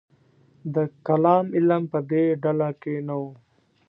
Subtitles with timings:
[0.73, 0.75] د
[1.07, 3.23] کلام علم په دې ډله کې نه و.